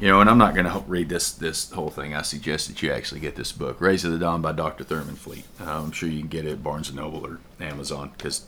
You 0.00 0.06
know, 0.06 0.20
and 0.20 0.30
I'm 0.30 0.38
not 0.38 0.54
going 0.54 0.66
to 0.66 0.84
read 0.86 1.08
this 1.08 1.32
this 1.32 1.72
whole 1.72 1.90
thing. 1.90 2.14
I 2.14 2.22
suggest 2.22 2.68
that 2.68 2.82
you 2.82 2.92
actually 2.92 3.20
get 3.20 3.34
this 3.34 3.50
book, 3.50 3.80
Rays 3.80 4.04
of 4.04 4.12
the 4.12 4.18
Dawn 4.18 4.40
by 4.40 4.52
Dr. 4.52 4.84
Thurman 4.84 5.16
Fleet. 5.16 5.44
Uh, 5.60 5.82
I'm 5.82 5.90
sure 5.90 6.08
you 6.08 6.20
can 6.20 6.28
get 6.28 6.44
it 6.44 6.52
at 6.52 6.62
Barnes 6.62 6.92
& 6.92 6.94
Noble 6.94 7.26
or 7.26 7.40
Amazon 7.60 8.12
because, 8.16 8.46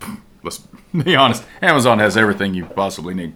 let's 0.44 0.58
be 0.96 1.16
honest, 1.16 1.44
Amazon 1.60 1.98
has 1.98 2.16
everything 2.16 2.54
you 2.54 2.66
possibly 2.66 3.14
need. 3.14 3.34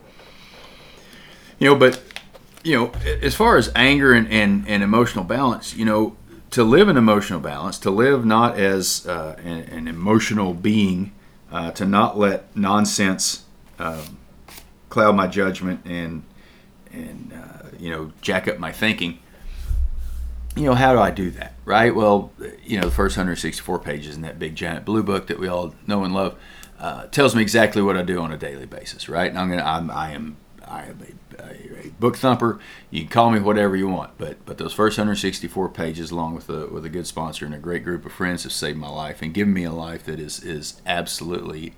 You 1.59 1.71
know, 1.71 1.77
but, 1.77 2.01
you 2.63 2.77
know, 2.77 2.93
as 3.21 3.35
far 3.35 3.57
as 3.57 3.73
anger 3.75 4.13
and, 4.13 4.29
and, 4.31 4.69
and 4.69 4.83
emotional 4.85 5.25
balance, 5.25 5.75
you 5.75 5.85
know, 5.85 6.17
to 6.51 6.63
live 6.63 6.89
in 6.89 6.97
emotional 6.97 7.41
balance, 7.41 7.79
to 7.81 7.91
live 7.91 8.25
not 8.25 8.59
as 8.59 9.07
uh, 9.07 9.37
an, 9.43 9.59
an, 9.65 9.89
emotional 9.89 10.55
being, 10.55 11.13
uh, 11.51 11.73
to 11.73 11.85
not 11.85 12.17
let 12.17 12.55
nonsense 12.57 13.45
um, 13.79 14.19
cloud 14.89 15.17
my 15.17 15.27
judgment 15.27 15.81
and 15.85 16.23
and 16.97 17.33
uh, 17.33 17.69
you 17.79 17.91
know 17.91 18.13
jack 18.21 18.49
up 18.49 18.59
my 18.59 18.73
thinking. 18.73 19.19
You 20.57 20.65
know 20.65 20.75
how 20.75 20.95
do 20.95 20.99
i 20.99 21.11
do 21.11 21.31
that 21.33 21.55
right? 21.65 21.95
Well 21.95 22.33
you 22.65 22.81
know 22.81 22.87
the 22.87 22.95
first 22.95 23.17
164 23.17 23.79
pages 23.81 24.17
in 24.17 24.23
that 24.23 24.39
big 24.39 24.55
giant 24.55 24.85
blue 24.85 25.03
book 25.03 25.27
that 25.27 25.39
we 25.39 25.49
all 25.49 25.75
know 25.87 26.03
and 26.05 26.15
love 26.15 26.37
uh, 26.79 27.07
tells 27.07 27.35
me 27.35 27.43
exactly 27.43 27.83
what 27.83 27.97
i 27.97 28.03
do 28.03 28.21
on 28.21 28.33
a 28.33 28.39
daily 28.39 28.67
basis 28.67 29.09
right? 29.09 29.29
And 29.29 29.39
i'm 29.39 29.51
gonna 29.51 29.63
i'm 29.63 29.91
i 29.91 30.13
am 30.13 30.37
i 30.67 30.85
am 30.85 30.99
a, 31.39 31.43
a, 31.43 31.87
a, 31.87 31.91
book 32.01 32.17
thumper. 32.17 32.59
You 32.91 33.03
can 33.03 33.09
call 33.09 33.31
me 33.31 33.39
whatever 33.39 33.77
you 33.77 33.89
want 33.89 34.17
but 34.17 34.39
but 34.47 34.57
those 34.57 34.73
first 34.73 34.97
164 34.97 35.69
pages 35.71 36.11
along 36.11 36.35
with 36.35 36.49
a 36.49 36.67
with 36.69 36.85
a 36.87 36.91
good 36.91 37.07
sponsor 37.07 37.45
and 37.45 37.55
a 37.55 37.59
great 37.59 37.85
group 37.85 38.07
of 38.07 38.13
friends 38.13 38.45
have 38.45 38.53
saved 38.53 38.79
my 38.79 38.89
life 38.89 39.21
and 39.21 39.35
given 39.35 39.53
me 39.53 39.65
a 39.65 39.73
life 39.73 40.05
that 40.07 40.19
is 40.19 40.43
is 40.43 40.81
absolutely 40.87 41.75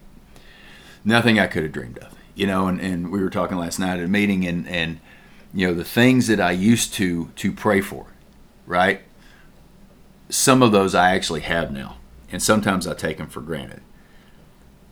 nothing 1.04 1.38
i 1.38 1.46
could 1.48 1.64
have 1.64 1.72
dreamed 1.72 1.98
of 1.98 2.14
you 2.38 2.46
know, 2.46 2.68
and, 2.68 2.80
and 2.80 3.10
we 3.10 3.20
were 3.20 3.30
talking 3.30 3.58
last 3.58 3.80
night 3.80 3.98
at 3.98 4.04
a 4.04 4.08
meeting, 4.08 4.46
and 4.46 4.66
and 4.68 5.00
you 5.52 5.66
know 5.66 5.74
the 5.74 5.84
things 5.84 6.28
that 6.28 6.40
I 6.40 6.52
used 6.52 6.94
to 6.94 7.30
to 7.34 7.52
pray 7.52 7.80
for, 7.80 8.06
right? 8.64 9.00
Some 10.28 10.62
of 10.62 10.70
those 10.70 10.94
I 10.94 11.16
actually 11.16 11.40
have 11.40 11.72
now, 11.72 11.96
and 12.30 12.40
sometimes 12.40 12.86
I 12.86 12.94
take 12.94 13.18
them 13.18 13.26
for 13.26 13.40
granted, 13.40 13.80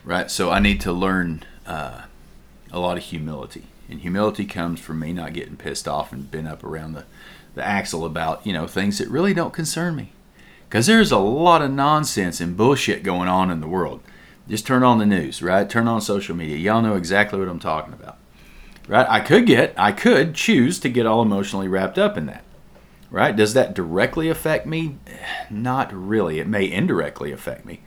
right? 0.05 0.29
So 0.29 0.51
I 0.51 0.59
need 0.59 0.81
to 0.81 0.93
learn 0.93 1.45
uh, 1.67 2.03
a 2.73 2.81
lot 2.81 2.97
of 2.97 3.05
humility, 3.05 3.67
and 3.89 4.01
humility 4.01 4.45
comes 4.45 4.81
from 4.81 4.99
me 4.99 5.13
not 5.13 5.33
getting 5.33 5.57
pissed 5.57 5.87
off 5.87 6.13
and 6.13 6.29
bent 6.29 6.49
up 6.49 6.65
around 6.65 6.95
the 6.95 7.05
the 7.55 7.65
axle 7.65 8.05
about 8.05 8.45
you 8.45 8.53
know 8.53 8.67
things 8.67 8.99
that 8.99 9.09
really 9.09 9.33
don't 9.33 9.55
concern 9.55 9.95
me, 9.95 10.11
because 10.69 10.89
there's 10.89 11.13
a 11.13 11.19
lot 11.19 11.63
of 11.63 11.71
nonsense 11.71 12.41
and 12.41 12.57
bullshit 12.57 13.05
going 13.05 13.29
on 13.29 13.53
in 13.53 13.61
the 13.61 13.69
world 13.69 14.01
just 14.49 14.67
turn 14.67 14.83
on 14.83 14.99
the 14.99 15.07
news, 15.07 15.43
right? 15.43 15.69
Turn 15.69 15.89
on 15.89 16.01
social 16.01 16.37
media. 16.37 16.57
Y'all 16.57 16.83
know 16.83 16.95
exactly 16.95 17.39
what 17.39 17.49
I'm 17.49 17.59
talking 17.59 17.93
about. 17.93 18.19
Right? 18.89 19.07
I 19.09 19.21
could 19.21 19.47
get, 19.47 19.75
I 19.77 19.93
could 19.93 20.35
choose 20.35 20.79
to 20.81 20.89
get 20.89 21.07
all 21.07 21.23
emotionally 21.23 21.67
wrapped 21.67 21.99
up 21.99 22.17
in 22.17 22.27
that. 22.27 22.45
Right? 23.11 23.35
Does 23.35 23.55
that 23.55 23.75
directly 23.75 24.29
affect 24.29 24.67
me? 24.67 24.99
Not 25.51 25.93
really. 25.93 26.39
It 26.39 26.47
may 26.47 26.71
indirectly 26.71 27.33
affect 27.33 27.65
me. 27.65 27.81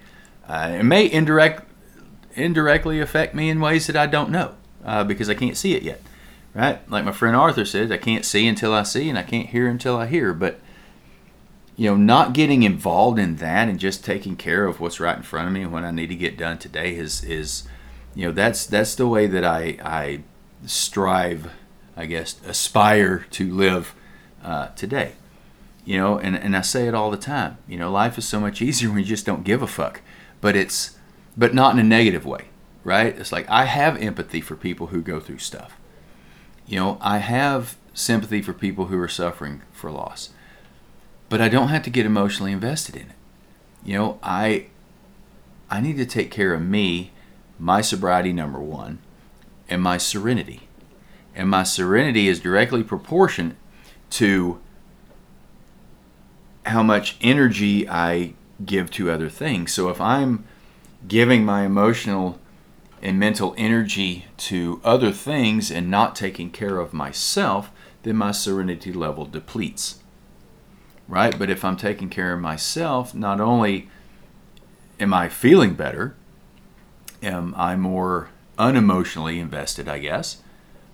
Uh, 0.47 0.77
it 0.79 0.83
may 0.83 1.09
indirect, 1.09 1.63
indirectly 2.33 2.99
affect 2.99 3.33
me 3.33 3.49
in 3.49 3.61
ways 3.61 3.87
that 3.87 3.95
I 3.95 4.07
don't 4.07 4.29
know 4.29 4.55
uh, 4.83 5.03
because 5.03 5.29
I 5.29 5.35
can't 5.35 5.57
see 5.57 5.75
it 5.75 5.83
yet. 5.83 6.01
Right? 6.53 6.89
Like 6.89 7.05
my 7.05 7.11
friend 7.11 7.35
Arthur 7.35 7.63
said, 7.63 7.91
I 7.91 7.97
can't 7.97 8.25
see 8.25 8.47
until 8.47 8.73
I 8.73 8.83
see, 8.83 9.07
and 9.07 9.17
I 9.17 9.23
can't 9.23 9.49
hear 9.49 9.67
until 9.67 9.95
I 9.95 10.07
hear. 10.07 10.33
But 10.33 10.59
you 11.79 11.89
know, 11.89 11.95
not 11.95 12.33
getting 12.33 12.63
involved 12.63 13.17
in 13.17 13.37
that 13.37 13.69
and 13.69 13.79
just 13.79 14.03
taking 14.03 14.35
care 14.35 14.65
of 14.65 14.81
what's 14.81 14.99
right 14.99 15.15
in 15.15 15.23
front 15.23 15.47
of 15.47 15.53
me 15.53 15.61
and 15.61 15.71
what 15.71 15.85
I 15.85 15.91
need 15.91 16.07
to 16.07 16.15
get 16.15 16.37
done 16.37 16.57
today 16.57 16.93
is 16.93 17.23
is 17.23 17.63
you 18.13 18.25
know 18.25 18.33
that's 18.33 18.65
that's 18.65 18.95
the 18.95 19.07
way 19.07 19.27
that 19.27 19.45
I 19.45 19.77
I 19.81 20.23
strive, 20.65 21.49
I 21.95 22.05
guess, 22.05 22.35
aspire 22.45 23.25
to 23.31 23.53
live 23.53 23.95
uh, 24.43 24.67
today. 24.75 25.13
You 25.85 25.97
know, 25.97 26.19
and, 26.19 26.35
and 26.35 26.57
I 26.57 26.61
say 26.61 26.85
it 26.85 26.93
all 26.93 27.11
the 27.11 27.17
time. 27.17 27.57
You 27.65 27.77
know, 27.77 27.89
life 27.89 28.17
is 28.17 28.27
so 28.27 28.41
much 28.41 28.61
easier 28.61 28.89
when 28.89 28.99
you 28.99 29.05
just 29.05 29.25
don't 29.25 29.45
give 29.45 29.61
a 29.61 29.67
fuck. 29.67 30.01
But 30.41 30.57
it's 30.57 30.97
but 31.37 31.53
not 31.53 31.75
in 31.75 31.79
a 31.79 31.83
negative 31.83 32.25
way, 32.25 32.49
right? 32.83 33.17
It's 33.17 33.31
like 33.31 33.49
I 33.49 33.63
have 33.63 33.95
empathy 34.01 34.41
for 34.41 34.57
people 34.57 34.87
who 34.87 35.01
go 35.01 35.21
through 35.21 35.39
stuff. 35.39 35.77
You 36.67 36.75
know, 36.75 36.97
I 36.99 37.19
have 37.19 37.77
sympathy 37.93 38.41
for 38.41 38.51
people 38.51 38.87
who 38.87 38.99
are 38.99 39.07
suffering 39.07 39.61
for 39.71 39.89
loss 39.89 40.31
but 41.29 41.39
I 41.39 41.47
don't 41.47 41.69
have 41.69 41.83
to 41.83 41.89
get 41.89 42.05
emotionally 42.05 42.51
invested 42.51 42.95
in 42.95 43.03
it. 43.03 43.15
You 43.85 43.97
know, 43.97 44.19
I 44.21 44.67
I 45.69 45.79
need 45.79 45.97
to 45.97 46.05
take 46.05 46.31
care 46.31 46.53
of 46.53 46.61
me, 46.61 47.11
my 47.59 47.81
sobriety 47.81 48.33
number 48.33 48.59
1, 48.59 48.97
and 49.69 49.81
my 49.81 49.97
serenity. 49.97 50.67
And 51.35 51.47
my 51.47 51.63
serenity 51.63 52.27
is 52.27 52.39
directly 52.39 52.83
proportionate 52.83 53.55
to 54.11 54.59
how 56.65 56.81
much 56.81 57.17
energy 57.21 57.87
I 57.87 58.33
give 58.65 58.91
to 58.91 59.11
other 59.11 59.29
things. 59.29 59.71
So 59.71 59.89
if 59.89 60.01
I'm 60.01 60.43
giving 61.07 61.45
my 61.45 61.65
emotional 61.65 62.39
and 63.01 63.19
mental 63.19 63.53
energy 63.57 64.25
to 64.37 64.81
other 64.83 65.11
things 65.11 65.71
and 65.71 65.89
not 65.89 66.15
taking 66.15 66.49
care 66.49 66.79
of 66.79 66.93
myself, 66.93 67.71
then 68.03 68.17
my 68.17 68.31
serenity 68.31 68.91
level 68.91 69.25
depletes 69.25 69.98
right? 71.09 71.37
But 71.37 71.49
if 71.49 71.65
I'm 71.65 71.75
taking 71.75 72.09
care 72.09 72.31
of 72.33 72.39
myself, 72.39 73.13
not 73.13 73.41
only 73.41 73.89
am 74.99 75.13
I 75.13 75.27
feeling 75.27 75.73
better, 75.73 76.15
am 77.21 77.53
I 77.57 77.75
more 77.75 78.29
unemotionally 78.57 79.39
invested, 79.39 79.89
I 79.89 79.99
guess, 79.99 80.37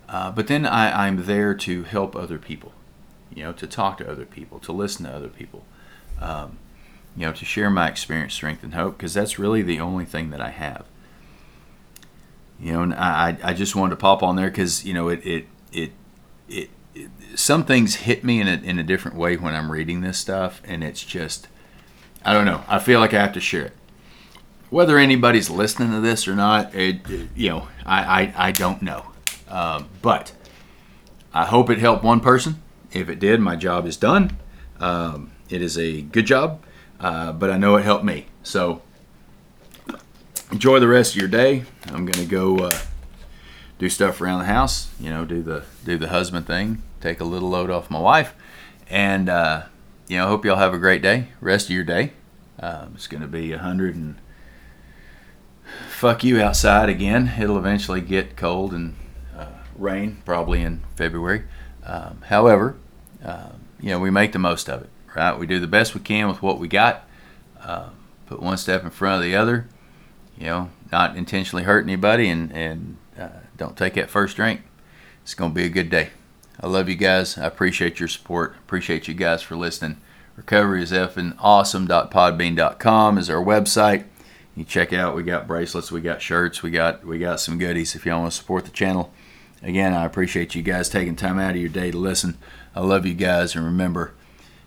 uh, 0.07 0.31
but 0.31 0.47
then 0.47 0.65
I, 0.65 1.05
I'm 1.05 1.25
there 1.25 1.53
to 1.53 1.83
help 1.83 2.15
other 2.15 2.37
people, 2.37 2.71
you 3.33 3.43
know, 3.43 3.51
to 3.53 3.67
talk 3.67 3.97
to 3.97 4.09
other 4.09 4.25
people, 4.25 4.59
to 4.59 4.71
listen 4.71 5.05
to 5.05 5.11
other 5.11 5.27
people, 5.27 5.65
um, 6.21 6.57
you 7.17 7.25
know, 7.25 7.33
to 7.33 7.45
share 7.45 7.69
my 7.69 7.87
experience, 7.89 8.33
strength, 8.33 8.63
and 8.63 8.73
hope, 8.73 8.97
because 8.97 9.13
that's 9.13 9.37
really 9.37 9.61
the 9.61 9.79
only 9.79 10.05
thing 10.05 10.29
that 10.29 10.41
I 10.41 10.49
have. 10.49 10.85
You 12.59 12.71
know, 12.71 12.81
and 12.83 12.93
I, 12.93 13.37
I 13.43 13.53
just 13.53 13.75
wanted 13.75 13.91
to 13.91 13.95
pop 13.97 14.23
on 14.23 14.37
there 14.37 14.49
because, 14.49 14.85
you 14.85 14.93
know, 14.93 15.09
it, 15.09 15.25
it, 15.25 15.47
it, 15.73 15.91
it 16.47 16.69
some 17.35 17.65
things 17.65 17.95
hit 17.95 18.23
me 18.23 18.39
in 18.39 18.47
a, 18.47 18.53
in 18.53 18.79
a 18.79 18.83
different 18.83 19.17
way 19.17 19.37
when 19.37 19.53
I'm 19.55 19.71
reading 19.71 20.01
this 20.01 20.17
stuff, 20.17 20.61
and 20.65 20.83
it's 20.83 21.03
just, 21.03 21.47
I 22.23 22.33
don't 22.33 22.45
know. 22.45 22.63
I 22.67 22.79
feel 22.79 22.99
like 22.99 23.13
I 23.13 23.19
have 23.19 23.33
to 23.33 23.39
share 23.39 23.65
it. 23.65 23.73
Whether 24.69 24.97
anybody's 24.97 25.49
listening 25.49 25.91
to 25.91 25.99
this 25.99 26.27
or 26.27 26.35
not, 26.35 26.73
it, 26.73 27.01
you 27.35 27.49
know, 27.49 27.67
I, 27.85 28.23
I, 28.23 28.47
I 28.47 28.51
don't 28.51 28.81
know. 28.81 29.05
Um, 29.47 29.89
but 30.01 30.33
I 31.33 31.45
hope 31.45 31.69
it 31.69 31.77
helped 31.77 32.03
one 32.03 32.19
person. 32.19 32.61
If 32.91 33.09
it 33.09 33.19
did, 33.19 33.39
my 33.39 33.55
job 33.55 33.85
is 33.85 33.97
done. 33.97 34.37
Um, 34.79 35.31
it 35.49 35.61
is 35.61 35.77
a 35.77 36.01
good 36.01 36.25
job, 36.25 36.63
uh, 36.99 37.31
but 37.33 37.51
I 37.51 37.57
know 37.57 37.75
it 37.75 37.83
helped 37.83 38.05
me. 38.05 38.27
So 38.41 38.81
enjoy 40.51 40.79
the 40.79 40.87
rest 40.87 41.13
of 41.13 41.21
your 41.21 41.29
day. 41.29 41.65
I'm 41.87 42.05
gonna 42.05 42.25
go 42.25 42.57
uh, 42.57 42.77
do 43.77 43.89
stuff 43.89 44.21
around 44.21 44.39
the 44.39 44.45
house. 44.45 44.89
You 44.99 45.09
know, 45.09 45.25
do 45.25 45.41
the 45.41 45.63
do 45.83 45.97
the 45.97 46.09
husband 46.09 46.47
thing, 46.47 46.81
take 47.01 47.19
a 47.19 47.25
little 47.25 47.49
load 47.49 47.69
off 47.69 47.89
my 47.89 47.99
wife, 47.99 48.33
and 48.89 49.29
uh, 49.29 49.63
you 50.07 50.17
know, 50.17 50.27
hope 50.27 50.45
y'all 50.45 50.57
have 50.57 50.73
a 50.73 50.79
great 50.79 51.01
day. 51.01 51.29
Rest 51.41 51.67
of 51.67 51.71
your 51.71 51.83
day. 51.83 52.13
Um, 52.59 52.93
it's 52.95 53.07
gonna 53.07 53.27
be 53.27 53.51
a 53.51 53.59
hundred 53.59 53.95
and 53.95 54.15
fuck 55.89 56.23
you 56.23 56.41
outside 56.41 56.89
again. 56.89 57.33
It'll 57.39 57.57
eventually 57.57 58.01
get 58.01 58.35
cold 58.35 58.73
and 58.73 58.95
uh, 59.37 59.47
rain, 59.75 60.21
probably 60.25 60.61
in 60.61 60.83
February. 60.95 61.43
Um, 61.85 62.21
however, 62.27 62.75
um, 63.23 63.61
you 63.79 63.89
know, 63.89 63.99
we 63.99 64.09
make 64.09 64.31
the 64.31 64.39
most 64.39 64.69
of 64.69 64.83
it, 64.83 64.89
right? 65.15 65.37
We 65.37 65.47
do 65.47 65.59
the 65.59 65.67
best 65.67 65.93
we 65.93 66.01
can 66.01 66.27
with 66.27 66.41
what 66.41 66.59
we 66.59 66.67
got. 66.67 67.07
Um, 67.61 67.95
put 68.25 68.41
one 68.41 68.57
step 68.57 68.83
in 68.83 68.89
front 68.89 69.15
of 69.15 69.23
the 69.23 69.35
other. 69.35 69.67
You 70.37 70.45
know, 70.47 70.69
not 70.91 71.15
intentionally 71.15 71.63
hurt 71.63 71.83
anybody, 71.83 72.29
and 72.29 72.51
and 72.51 72.97
uh, 72.97 73.04
don't 73.57 73.77
take 73.77 73.93
that 73.95 74.09
first 74.09 74.35
drink. 74.35 74.61
It's 75.23 75.33
gonna 75.33 75.53
be 75.53 75.65
a 75.65 75.69
good 75.69 75.89
day. 75.89 76.09
I 76.59 76.67
love 76.67 76.87
you 76.87 76.95
guys. 76.95 77.37
I 77.37 77.45
appreciate 77.45 77.99
your 77.99 78.07
support. 78.07 78.55
Appreciate 78.57 79.07
you 79.07 79.13
guys 79.13 79.41
for 79.41 79.55
listening. 79.55 79.97
Recovery 80.37 80.83
is 80.83 80.91
effing 80.91 81.35
awesome.podbean.com 81.39 83.17
is 83.17 83.29
our 83.29 83.43
website. 83.43 84.05
You 84.55 84.63
check 84.63 84.93
it 84.93 84.99
out. 84.99 85.15
We 85.15 85.23
got 85.23 85.47
bracelets, 85.47 85.91
we 85.91 86.01
got 86.01 86.21
shirts, 86.21 86.63
we 86.63 86.71
got 86.71 87.05
we 87.05 87.19
got 87.19 87.39
some 87.39 87.57
goodies 87.57 87.95
if 87.95 88.05
y'all 88.05 88.21
want 88.21 88.31
to 88.31 88.37
support 88.37 88.65
the 88.65 88.71
channel. 88.71 89.13
Again, 89.61 89.93
I 89.93 90.05
appreciate 90.05 90.55
you 90.55 90.61
guys 90.61 90.89
taking 90.89 91.15
time 91.15 91.39
out 91.39 91.51
of 91.51 91.61
your 91.61 91.69
day 91.69 91.91
to 91.91 91.97
listen. 91.97 92.37
I 92.75 92.81
love 92.81 93.05
you 93.05 93.13
guys, 93.13 93.55
and 93.55 93.65
remember, 93.65 94.13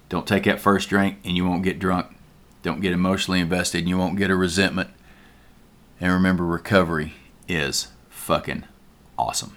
don't 0.09 0.27
take 0.27 0.45
that 0.45 0.61
first 0.61 0.89
drink 0.89 1.19
and 1.25 1.37
you 1.37 1.47
won't 1.47 1.63
get 1.63 1.79
drunk. 1.79 2.07
Don't 2.63 2.81
get 2.81 2.93
emotionally 2.93 3.41
invested 3.41 3.79
and 3.79 3.89
you 3.89 3.99
won't 3.99 4.19
get 4.19 4.31
a 4.31 4.37
resentment. 4.37 4.91
And 6.01 6.13
remember, 6.13 6.45
recovery 6.45 7.15
is 7.47 7.89
fucking 8.09 8.65
awesome. 9.19 9.57